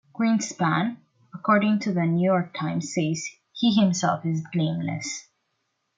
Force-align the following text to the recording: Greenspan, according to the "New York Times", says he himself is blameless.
Greenspan, 0.15 0.97
according 1.31 1.77
to 1.81 1.93
the 1.93 2.07
"New 2.07 2.23
York 2.27 2.55
Times", 2.55 2.91
says 2.91 3.23
he 3.53 3.75
himself 3.75 4.25
is 4.25 4.43
blameless. 4.51 5.27